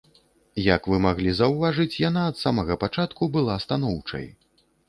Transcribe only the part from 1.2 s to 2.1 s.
заўважыць,